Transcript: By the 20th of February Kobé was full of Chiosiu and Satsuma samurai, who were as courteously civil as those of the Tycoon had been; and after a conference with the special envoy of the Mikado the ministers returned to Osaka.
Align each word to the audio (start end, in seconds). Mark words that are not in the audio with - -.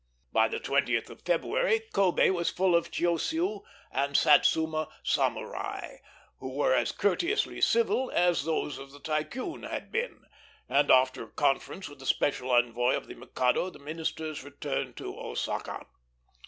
By 0.31 0.47
the 0.47 0.59
20th 0.59 1.11
of 1.11 1.21
February 1.21 1.83
Kobé 1.93 2.33
was 2.33 2.49
full 2.49 2.75
of 2.75 2.89
Chiosiu 2.89 3.61
and 3.91 4.17
Satsuma 4.17 4.87
samurai, 5.03 5.97
who 6.39 6.53
were 6.55 6.73
as 6.73 6.91
courteously 6.91 7.61
civil 7.61 8.09
as 8.09 8.43
those 8.43 8.79
of 8.79 8.93
the 8.93 8.99
Tycoon 8.99 9.61
had 9.61 9.91
been; 9.91 10.23
and 10.67 10.89
after 10.89 11.25
a 11.25 11.29
conference 11.31 11.87
with 11.87 11.99
the 11.99 12.07
special 12.07 12.49
envoy 12.51 12.95
of 12.97 13.05
the 13.05 13.13
Mikado 13.13 13.69
the 13.69 13.77
ministers 13.77 14.43
returned 14.43 14.97
to 14.97 15.15
Osaka. 15.15 15.85